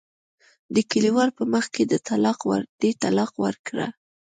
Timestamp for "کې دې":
1.73-2.91